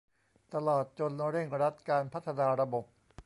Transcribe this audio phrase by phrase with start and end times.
[0.53, 2.85] ตลอดจนเร่งรัดการพัฒนาระบบ